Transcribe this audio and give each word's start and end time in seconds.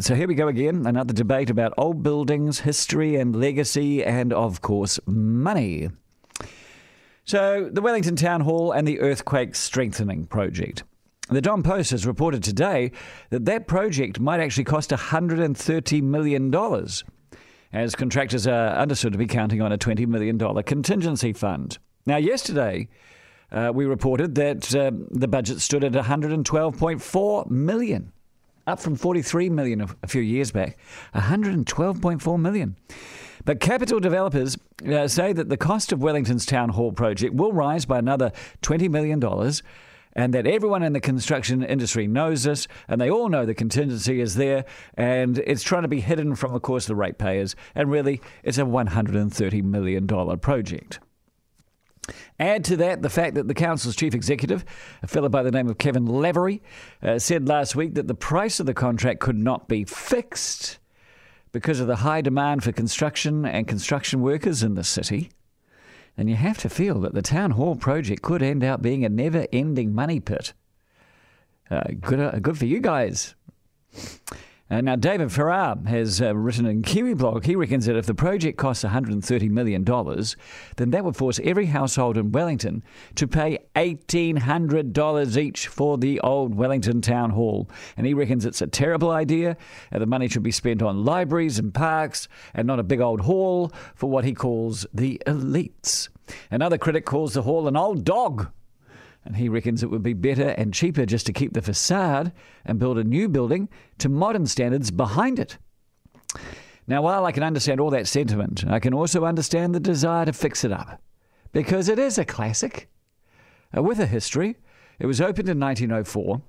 So 0.00 0.14
here 0.14 0.28
we 0.28 0.36
go 0.36 0.46
again, 0.46 0.86
another 0.86 1.12
debate 1.12 1.50
about 1.50 1.74
old 1.76 2.04
buildings, 2.04 2.60
history 2.60 3.16
and 3.16 3.34
legacy, 3.34 4.04
and 4.04 4.32
of 4.32 4.62
course, 4.62 5.00
money. 5.06 5.88
So, 7.24 7.68
the 7.72 7.82
Wellington 7.82 8.14
Town 8.14 8.42
Hall 8.42 8.70
and 8.70 8.86
the 8.86 9.00
Earthquake 9.00 9.56
Strengthening 9.56 10.26
Project. 10.26 10.84
The 11.30 11.40
Dom 11.40 11.64
Post 11.64 11.90
has 11.90 12.06
reported 12.06 12.44
today 12.44 12.92
that 13.30 13.44
that 13.46 13.66
project 13.66 14.20
might 14.20 14.38
actually 14.38 14.62
cost 14.62 14.90
$130 14.90 16.02
million, 16.02 16.54
as 17.72 17.96
contractors 17.96 18.46
are 18.46 18.76
understood 18.76 19.14
to 19.14 19.18
be 19.18 19.26
counting 19.26 19.60
on 19.60 19.72
a 19.72 19.78
$20 19.78 20.06
million 20.06 20.38
contingency 20.62 21.32
fund. 21.32 21.78
Now, 22.06 22.18
yesterday, 22.18 22.86
uh, 23.50 23.72
we 23.74 23.84
reported 23.84 24.36
that 24.36 24.72
uh, 24.76 24.92
the 25.10 25.26
budget 25.26 25.60
stood 25.60 25.82
at 25.82 25.90
112.4 25.90 27.50
million 27.50 28.12
up 28.68 28.78
from 28.80 28.94
43 28.94 29.48
million 29.48 29.88
a 30.02 30.06
few 30.06 30.22
years 30.22 30.52
back, 30.52 30.78
112.4 31.14 32.40
million. 32.40 32.76
But 33.44 33.60
capital 33.60 33.98
developers 33.98 34.58
uh, 34.86 35.08
say 35.08 35.32
that 35.32 35.48
the 35.48 35.56
cost 35.56 35.90
of 35.90 36.02
Wellington's 36.02 36.44
Town 36.44 36.68
Hall 36.70 36.92
project 36.92 37.34
will 37.34 37.52
rise 37.52 37.86
by 37.86 37.98
another 37.98 38.30
$20 38.62 38.90
million 38.90 39.22
and 40.12 40.34
that 40.34 40.46
everyone 40.46 40.82
in 40.82 40.92
the 40.92 41.00
construction 41.00 41.62
industry 41.62 42.06
knows 42.06 42.42
this, 42.42 42.66
and 42.88 43.00
they 43.00 43.10
all 43.10 43.28
know 43.28 43.46
the 43.46 43.54
contingency 43.54 44.20
is 44.20 44.34
there, 44.34 44.64
and 44.94 45.38
it's 45.38 45.62
trying 45.62 45.82
to 45.82 45.88
be 45.88 46.00
hidden 46.00 46.34
from, 46.34 46.54
of 46.54 46.62
course, 46.62 46.86
the 46.86 46.96
ratepayers. 46.96 47.54
And 47.74 47.90
really, 47.90 48.20
it's 48.42 48.58
a 48.58 48.62
$130 48.62 49.62
million 49.62 50.06
project. 50.38 50.98
Add 52.38 52.64
to 52.64 52.76
that 52.78 53.02
the 53.02 53.10
fact 53.10 53.34
that 53.34 53.48
the 53.48 53.54
council's 53.54 53.96
chief 53.96 54.14
executive, 54.14 54.64
a 55.02 55.06
fellow 55.06 55.28
by 55.28 55.42
the 55.42 55.50
name 55.50 55.68
of 55.68 55.78
Kevin 55.78 56.06
Lavery, 56.06 56.62
uh, 57.02 57.18
said 57.18 57.48
last 57.48 57.76
week 57.76 57.94
that 57.94 58.08
the 58.08 58.14
price 58.14 58.60
of 58.60 58.66
the 58.66 58.74
contract 58.74 59.20
could 59.20 59.36
not 59.36 59.68
be 59.68 59.84
fixed 59.84 60.78
because 61.52 61.80
of 61.80 61.86
the 61.86 61.96
high 61.96 62.20
demand 62.20 62.62
for 62.62 62.72
construction 62.72 63.44
and 63.44 63.66
construction 63.66 64.20
workers 64.20 64.62
in 64.62 64.74
the 64.74 64.84
city. 64.84 65.30
And 66.16 66.28
you 66.28 66.36
have 66.36 66.58
to 66.58 66.68
feel 66.68 67.00
that 67.00 67.14
the 67.14 67.22
town 67.22 67.52
hall 67.52 67.76
project 67.76 68.22
could 68.22 68.42
end 68.42 68.64
up 68.64 68.82
being 68.82 69.04
a 69.04 69.08
never 69.08 69.46
ending 69.52 69.94
money 69.94 70.20
pit. 70.20 70.52
Uh, 71.70 71.84
good, 72.00 72.18
uh, 72.18 72.38
good 72.40 72.58
for 72.58 72.66
you 72.66 72.80
guys. 72.80 73.34
Uh, 74.70 74.82
now, 74.82 74.96
David 74.96 75.32
Farrar 75.32 75.78
has 75.86 76.20
uh, 76.20 76.36
written 76.36 76.66
in 76.66 76.82
Kiwiblog, 76.82 77.46
he 77.46 77.56
reckons 77.56 77.86
that 77.86 77.96
if 77.96 78.04
the 78.04 78.14
project 78.14 78.58
costs 78.58 78.84
$130 78.84 79.48
million, 79.48 79.82
then 80.76 80.90
that 80.90 81.04
would 81.04 81.16
force 81.16 81.40
every 81.42 81.66
household 81.66 82.18
in 82.18 82.32
Wellington 82.32 82.82
to 83.14 83.26
pay 83.26 83.58
$1,800 83.76 85.36
each 85.38 85.68
for 85.68 85.96
the 85.96 86.20
old 86.20 86.54
Wellington 86.54 87.00
Town 87.00 87.30
Hall. 87.30 87.70
And 87.96 88.06
he 88.06 88.12
reckons 88.12 88.44
it's 88.44 88.60
a 88.60 88.66
terrible 88.66 89.10
idea. 89.10 89.56
Uh, 89.90 90.00
the 90.00 90.06
money 90.06 90.28
should 90.28 90.42
be 90.42 90.50
spent 90.52 90.82
on 90.82 91.02
libraries 91.04 91.58
and 91.58 91.72
parks 91.72 92.28
and 92.52 92.66
not 92.66 92.78
a 92.78 92.84
big 92.84 93.00
old 93.00 93.22
hall 93.22 93.72
for 93.94 94.10
what 94.10 94.24
he 94.26 94.34
calls 94.34 94.86
the 94.92 95.22
elites. 95.26 96.10
Another 96.50 96.76
critic 96.76 97.06
calls 97.06 97.32
the 97.32 97.42
hall 97.42 97.66
an 97.68 97.76
old 97.76 98.04
dog 98.04 98.48
and 99.28 99.36
he 99.36 99.50
reckons 99.50 99.82
it 99.82 99.90
would 99.90 100.02
be 100.02 100.14
better 100.14 100.48
and 100.48 100.72
cheaper 100.72 101.04
just 101.04 101.26
to 101.26 101.34
keep 101.34 101.52
the 101.52 101.60
facade 101.60 102.32
and 102.64 102.78
build 102.78 102.96
a 102.96 103.04
new 103.04 103.28
building 103.28 103.68
to 103.98 104.08
modern 104.08 104.46
standards 104.46 104.90
behind 104.90 105.38
it. 105.38 105.58
Now, 106.86 107.02
while 107.02 107.26
I 107.26 107.32
can 107.32 107.42
understand 107.42 107.78
all 107.78 107.90
that 107.90 108.06
sentiment, 108.06 108.64
I 108.66 108.78
can 108.78 108.94
also 108.94 109.26
understand 109.26 109.74
the 109.74 109.80
desire 109.80 110.24
to 110.24 110.32
fix 110.32 110.64
it 110.64 110.72
up 110.72 111.02
because 111.52 111.90
it 111.90 111.98
is 111.98 112.16
a 112.16 112.24
classic 112.24 112.88
uh, 113.76 113.82
with 113.82 114.00
a 114.00 114.06
history. 114.06 114.56
It 114.98 115.04
was 115.04 115.20
opened 115.20 115.50
in 115.50 115.60
1904. 115.60 116.40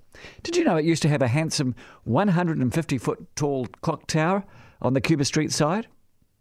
Did 0.44 0.56
you 0.56 0.64
know 0.64 0.78
it 0.78 0.86
used 0.86 1.02
to 1.02 1.10
have 1.10 1.22
a 1.22 1.28
handsome 1.28 1.76
150 2.06 2.98
foot 2.98 3.36
tall 3.36 3.68
clock 3.82 4.08
tower 4.08 4.46
on 4.82 4.94
the 4.94 5.02
Cuba 5.02 5.26
Street 5.26 5.52
side? 5.52 5.88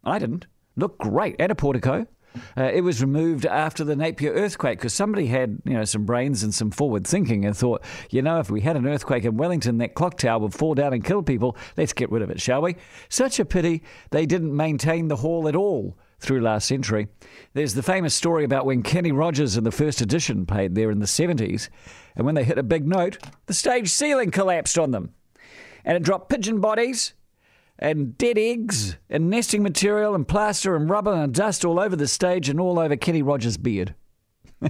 I 0.05 0.21
didn't. 0.21 0.47
Looked 0.77 1.01
great, 1.01 1.35
and 1.41 1.51
a 1.51 1.57
portico. 1.57 2.07
Uh, 2.57 2.71
it 2.73 2.83
was 2.83 3.01
removed 3.01 3.47
after 3.47 3.85
the 3.85 3.97
Napier 3.97 4.33
earthquake 4.33 4.79
because 4.79 4.93
somebody 4.93 5.27
had 5.27 5.59
you 5.65 5.75
know 5.75 5.85
some 5.85 6.05
brains 6.05 6.43
and 6.43 6.55
some 6.55 6.71
forward 6.71 7.07
thinking 7.07 7.45
and 7.45 7.57
thought, 7.57 7.83
you 8.11 8.23
know, 8.23 8.39
if 8.39 8.51
we 8.51 8.61
had 8.61 8.77
an 8.77 8.87
earthquake 8.87 9.25
in 9.25 9.37
Wellington, 9.37 9.79
that 9.79 9.95
clock 9.95 10.19
tower 10.19 10.41
would 10.41 10.55
fall 10.55 10.75
down 10.75 10.93
and 10.93 11.05
kill 11.05 11.23
people. 11.23 11.57
Let's 11.77 11.93
get 11.93 12.11
rid 12.11 12.23
of 12.23 12.31
it, 12.31 12.41
shall 12.41 12.63
we? 12.63 12.77
Such 13.09 13.39
a 13.41 13.45
pity 13.45 13.83
they 14.11 14.27
didn't 14.27 14.55
maintain 14.55 15.09
the 15.09 15.17
hall 15.17 15.49
at 15.49 15.57
all 15.57 15.97
through 16.21 16.41
last 16.41 16.67
century. 16.67 17.09
There's 17.55 17.75
the 17.75 17.83
famous 17.83 18.15
story 18.15 18.45
about 18.45 18.67
when 18.67 18.83
Kenny 18.83 19.13
Rogers 19.13 19.57
in 19.57 19.65
the 19.65 19.71
first 19.71 20.01
edition 20.01 20.47
played 20.47 20.75
there 20.75 20.91
in 20.91 20.99
the 20.99 21.07
70s, 21.07 21.69
and 22.17 22.27
when 22.27 22.35
they 22.35 22.45
hit 22.45 22.59
a 22.59 22.63
big 22.63 22.87
note, 22.87 23.19
the 23.47 23.55
stage 23.55 23.89
ceiling 23.89 24.31
collapsed 24.31 24.79
on 24.79 24.91
them. 24.91 25.15
And 25.85 25.97
it 25.97 26.03
dropped 26.03 26.29
pigeon 26.29 26.61
bodies 26.61 27.15
and 27.79 28.19
dead 28.19 28.39
eggs 28.39 28.97
and 29.09 29.31
nesting 29.31 29.63
material 29.63 30.15
and 30.15 30.27
plaster 30.27 30.75
and 30.75 30.91
rubber 30.91 31.13
and 31.13 31.33
dust 31.33 31.65
all 31.65 31.79
over 31.79 31.95
the 31.95 32.09
stage 32.09 32.49
and 32.49 32.61
all 32.61 32.79
over 32.79 32.97
Kenny 32.97 33.23
Rogers' 33.23 33.57
beard. 33.57 33.95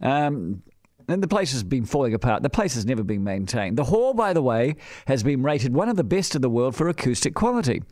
um, 0.00 0.62
and 1.08 1.22
the 1.22 1.28
place 1.28 1.52
has 1.52 1.62
been 1.62 1.84
falling 1.84 2.14
apart. 2.14 2.42
The 2.42 2.50
place 2.50 2.74
has 2.74 2.86
never 2.86 3.02
been 3.02 3.24
maintained. 3.24 3.76
The 3.76 3.84
hall, 3.84 4.14
by 4.14 4.32
the 4.32 4.42
way, 4.42 4.76
has 5.06 5.22
been 5.22 5.42
rated 5.42 5.74
one 5.74 5.88
of 5.88 5.96
the 5.96 6.04
best 6.04 6.34
in 6.34 6.42
the 6.42 6.50
world 6.50 6.76
for 6.76 6.88
acoustic 6.88 7.34
quality. 7.34 7.82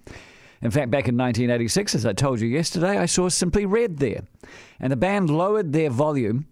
In 0.63 0.71
fact, 0.71 0.91
back 0.91 1.09
in 1.09 1.17
1986, 1.17 1.95
as 1.95 2.07
I 2.07 2.13
told 2.13 2.41
you 2.41 2.49
yesterday, 2.49 2.99
I 2.99 3.07
saw 3.07 3.29
Simply 3.29 3.67
Red 3.67 3.99
there. 3.99 4.23
And 4.81 4.91
the 4.91 4.97
band 4.97 5.31
lowered 5.31 5.73
their 5.73 5.91
volume 5.91 6.47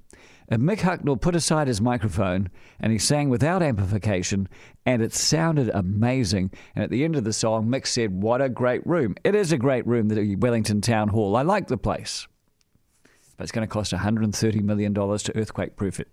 and 0.48 0.62
Mick 0.62 0.78
Hucknall 0.78 1.20
put 1.20 1.34
aside 1.34 1.68
his 1.68 1.80
microphone 1.80 2.50
and 2.78 2.92
he 2.92 2.98
sang 2.98 3.28
without 3.28 3.62
amplification, 3.62 4.48
and 4.84 5.02
it 5.02 5.12
sounded 5.12 5.70
amazing. 5.74 6.50
And 6.74 6.84
at 6.84 6.90
the 6.90 7.04
end 7.04 7.16
of 7.16 7.24
the 7.24 7.32
song, 7.32 7.66
Mick 7.66 7.86
said, 7.86 8.22
What 8.22 8.40
a 8.40 8.48
great 8.48 8.86
room. 8.86 9.16
It 9.24 9.34
is 9.34 9.52
a 9.52 9.58
great 9.58 9.86
room, 9.86 10.08
the 10.08 10.36
Wellington 10.36 10.80
Town 10.80 11.08
Hall. 11.08 11.36
I 11.36 11.42
like 11.42 11.66
the 11.66 11.76
place. 11.76 12.26
But 13.36 13.44
it's 13.44 13.52
going 13.52 13.66
to 13.66 13.72
cost 13.72 13.92
$130 13.92 14.62
million 14.62 14.94
to 14.94 15.32
earthquake 15.36 15.76
proof 15.76 16.00
it. 16.00 16.08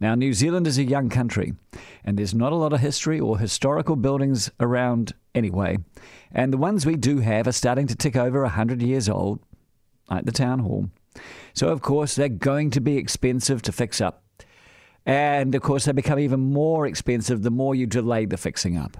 Now, 0.00 0.14
New 0.14 0.32
Zealand 0.32 0.66
is 0.66 0.78
a 0.78 0.84
young 0.84 1.08
country, 1.08 1.54
and 2.04 2.18
there's 2.18 2.34
not 2.34 2.52
a 2.52 2.56
lot 2.56 2.72
of 2.72 2.80
history 2.80 3.18
or 3.18 3.38
historical 3.38 3.96
buildings 3.96 4.50
around 4.60 5.14
anyway. 5.34 5.78
And 6.32 6.52
the 6.52 6.58
ones 6.58 6.86
we 6.86 6.96
do 6.96 7.18
have 7.18 7.46
are 7.46 7.52
starting 7.52 7.86
to 7.88 7.96
tick 7.96 8.16
over 8.16 8.42
100 8.42 8.82
years 8.82 9.08
old, 9.08 9.40
like 10.10 10.24
the 10.24 10.32
town 10.32 10.60
hall. 10.60 10.90
So, 11.54 11.68
of 11.68 11.82
course, 11.82 12.14
they're 12.14 12.28
going 12.28 12.70
to 12.70 12.80
be 12.80 12.96
expensive 12.96 13.62
to 13.62 13.72
fix 13.72 14.00
up. 14.00 14.24
And, 15.04 15.54
of 15.54 15.62
course, 15.62 15.86
they 15.86 15.92
become 15.92 16.18
even 16.18 16.40
more 16.40 16.86
expensive 16.86 17.42
the 17.42 17.50
more 17.50 17.74
you 17.74 17.86
delay 17.86 18.26
the 18.26 18.36
fixing 18.36 18.76
up. 18.76 18.98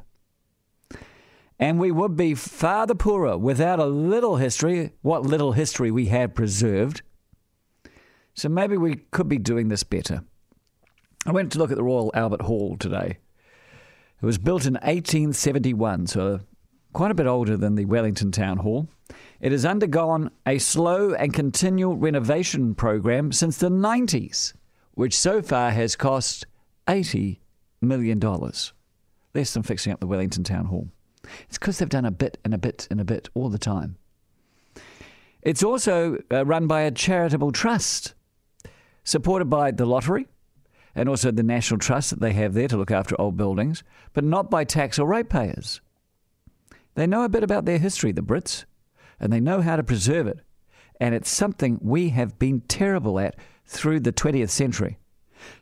And 1.59 1.79
we 1.79 1.91
would 1.91 2.17
be 2.17 2.35
far 2.35 2.87
the 2.87 2.95
poorer 2.95 3.37
without 3.37 3.79
a 3.79 3.87
little 3.87 4.37
history, 4.37 4.93
what 5.03 5.25
little 5.25 5.53
history 5.53 5.91
we 5.91 6.07
have 6.07 6.35
preserved. 6.35 7.03
So 8.35 8.49
maybe 8.49 8.77
we 8.77 8.97
could 9.11 9.29
be 9.29 9.39
doing 9.39 9.69
this 9.69 9.83
better. 9.83 10.23
I 11.27 11.33
went 11.33 11.53
to 11.53 11.59
look 11.59 11.71
at 11.71 11.77
the 11.77 11.83
Royal 11.83 12.13
Albert 12.15 12.43
Hall 12.43 12.77
today. 12.79 13.19
It 14.23 14.27
was 14.27 14.39
built 14.39 14.67
in 14.67 14.75
1871, 14.75 16.07
so 16.07 16.41
quite 16.93 17.11
a 17.11 17.15
bit 17.15 17.27
older 17.27 17.57
than 17.57 17.75
the 17.75 17.85
Wellington 17.85 18.33
Town 18.33 18.59
Hall. 18.59 18.89
It 19.41 19.53
has 19.53 19.65
undergone 19.65 20.33
a 20.47 20.59
slow 20.59 21.15
and 21.15 21.33
continual 21.33 21.97
renovation 21.97 22.75
program 22.75 23.31
since 23.31 23.57
the 23.57 23.71
90s, 23.71 24.53
which 24.95 25.17
so 25.17 25.43
far 25.43 25.71
has 25.71 25.95
cost 25.95 26.45
$80 26.89 27.39
million. 27.81 28.19
Less 29.35 29.55
than 29.55 29.63
fixing 29.63 29.93
up 29.93 30.01
the 30.01 30.09
Wellington 30.09 30.43
Town 30.43 30.67
Hall. 30.67 30.89
It's 31.49 31.59
because 31.59 31.79
they've 31.79 31.89
done 31.89 32.05
a 32.05 32.11
bit 32.11 32.39
and 32.45 32.53
a 32.53 32.59
bit 32.59 32.89
and 32.91 33.01
a 33.01 33.05
bit 33.05 33.29
all 33.35 33.49
the 33.49 33.59
time. 33.59 33.97
It's 35.43 35.63
also 35.63 36.19
uh, 36.33 36.45
run 36.45 36.67
by 36.67 36.83
a 36.83 36.91
charitable 36.91 37.53
trust, 37.53 38.15
supported 39.05 39.45
by 39.45 39.71
the 39.71 39.87
lottery 39.87 40.27
and 40.97 41.09
also 41.09 41.31
the 41.31 41.45
National 41.45 41.79
Trust 41.79 42.11
that 42.11 42.19
they 42.19 42.33
have 42.33 42.55
there 42.55 42.67
to 42.67 42.77
look 42.77 42.91
after 42.91 43.19
old 43.21 43.37
buildings, 43.37 43.85
but 44.15 44.25
not 44.25 44.51
by 44.51 44.65
tax 44.65 44.99
or 44.99 45.07
ratepayers. 45.07 45.81
They 46.97 47.07
know 47.07 47.23
a 47.23 47.29
bit 47.29 47.45
about 47.45 47.67
their 47.67 47.79
history, 47.79 48.11
the 48.11 48.23
Brits 48.23 48.65
and 49.21 49.33
they 49.33 49.41
know 49.41 49.61
how 49.61 49.77
to 49.77 49.83
preserve 49.83 50.27
it. 50.27 50.41
And 51.01 51.15
it's 51.15 51.31
something 51.31 51.79
we 51.81 52.11
have 52.11 52.39
been 52.39 52.61
terrible 52.63 53.19
at 53.19 53.37
through 53.67 54.01
the 54.01 54.13
20th 54.13 54.51
century. 54.51 54.99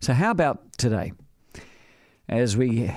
So, 0.01 0.15
how 0.15 0.31
about 0.31 0.79
today? 0.79 1.13
As 2.29 2.57
we 2.57 2.91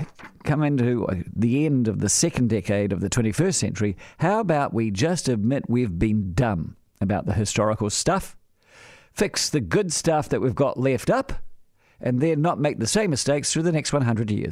come 0.43 0.63
into 0.63 1.23
the 1.35 1.65
end 1.65 1.87
of 1.87 1.99
the 1.99 2.09
second 2.09 2.49
decade 2.49 2.91
of 2.91 3.01
the 3.01 3.09
21st 3.09 3.55
century, 3.55 3.97
how 4.17 4.39
about 4.39 4.73
we 4.73 4.89
just 4.89 5.27
admit 5.29 5.69
we've 5.69 5.99
been 5.99 6.33
dumb 6.33 6.77
about 6.99 7.25
the 7.25 7.33
historical 7.33 7.89
stuff, 7.89 8.35
fix 9.13 9.49
the 9.49 9.59
good 9.59 9.93
stuff 9.93 10.29
that 10.29 10.41
we've 10.41 10.55
got 10.55 10.79
left 10.79 11.09
up, 11.09 11.33
and 12.01 12.21
then 12.21 12.41
not 12.41 12.59
make 12.59 12.79
the 12.79 12.87
same 12.87 13.09
mistakes 13.11 13.51
through 13.51 13.63
the 13.63 13.71
next 13.71 13.93
100 13.93 14.31
years? 14.31 14.47